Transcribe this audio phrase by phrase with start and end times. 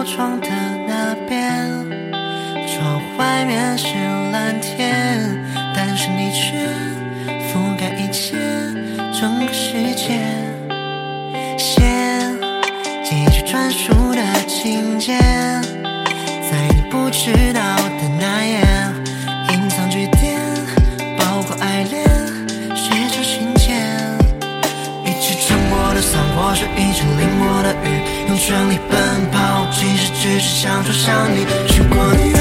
[0.00, 0.48] 靠窗的
[0.88, 1.68] 那边，
[2.66, 3.94] 窗外面是
[4.32, 5.38] 蓝天，
[5.76, 6.56] 但是你却
[7.52, 8.34] 覆盖一切，
[9.12, 10.18] 整个世界。
[11.58, 11.82] 写
[13.04, 18.64] 记忆专属的情节，在你不知道的那夜，
[19.52, 20.40] 隐藏句点，
[21.18, 22.08] 包括爱恋，
[22.74, 23.76] 写成信件。
[25.04, 29.59] 一支沉默的伞，或是一阵淋过的雨，用全力奔跑，
[30.20, 31.46] 只是想说想你。
[31.66, 31.96] 许过
[32.34, 32.39] 的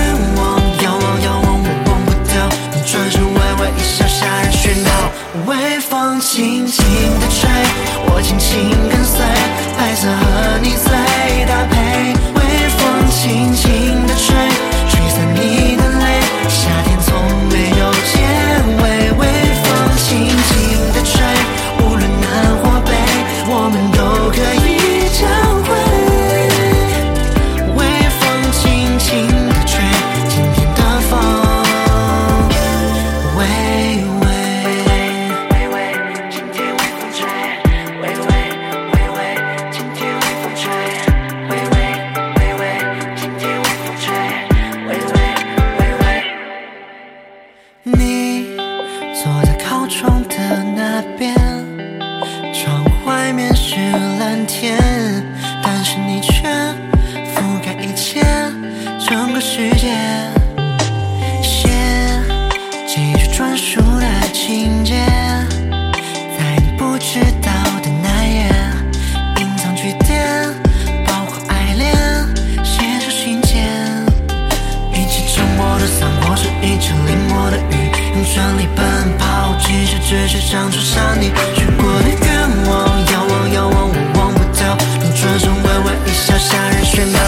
[64.50, 64.96] 情节，
[66.36, 67.52] 在你不知道
[67.84, 68.50] 的那夜，
[69.38, 70.28] 隐藏句点，
[71.06, 71.96] 包括爱恋，
[72.64, 73.64] 写着信件。
[74.92, 78.84] 一起沉默的伞，或是一起淋过的雨，用全力奔
[79.20, 81.26] 跑，其实只是想说想你。
[81.56, 84.76] 许过的愿望，遥望遥望，我忘不掉。
[85.00, 87.20] 你转身微微一笑，夏日喧闹。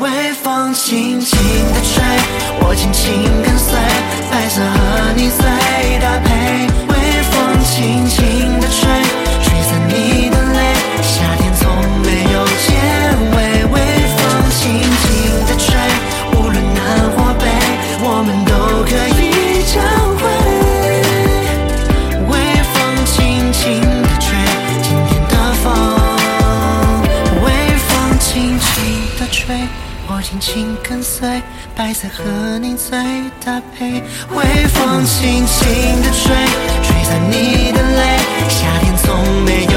[0.00, 2.02] 微风轻轻地吹，
[2.66, 3.78] 我轻轻跟随，
[4.34, 5.46] 白色和你最
[6.00, 6.26] 搭配。
[6.88, 6.92] 微
[7.30, 8.18] 风轻轻
[8.58, 8.82] 地吹，
[9.44, 10.58] 吹散你的泪，
[11.02, 11.62] 夏天从
[12.02, 12.66] 没有结
[13.30, 13.36] 尾。
[13.70, 13.76] 微
[14.16, 14.18] 风
[14.50, 15.06] 轻轻
[15.46, 15.64] 地吹，
[16.32, 16.82] 无论南
[17.14, 17.46] 或北，
[18.02, 18.50] 我们都
[18.82, 19.22] 可以
[19.70, 19.78] 交
[20.18, 20.20] 汇。
[22.26, 22.32] 微
[22.74, 22.74] 风
[23.06, 23.14] 轻
[23.52, 23.62] 轻
[24.02, 24.26] 地吹，
[24.82, 25.64] 今天的风。
[27.44, 27.46] 微
[27.86, 28.66] 风轻轻
[29.16, 29.54] 地吹，
[30.06, 31.42] 我轻轻跟随，
[31.74, 32.98] 白色和你最
[33.44, 34.02] 搭配。
[34.30, 36.36] 微风轻轻地吹，
[36.82, 39.73] 吹散你的泪，夏天从没有。